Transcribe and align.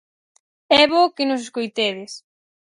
É 0.81 0.83
bo 0.91 1.13
que 1.15 1.27
nos 1.29 1.41
escoitedes. 1.45 2.11